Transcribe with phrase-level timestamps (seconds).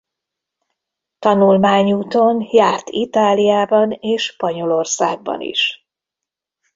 [1.19, 5.85] Tanulmányúton járt Itáliában és Spanyolországban is.